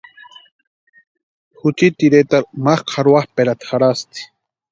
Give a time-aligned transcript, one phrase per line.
[1.59, 4.19] Juchiti iretarhu mákʼu jarhoapʼerata jarhasti.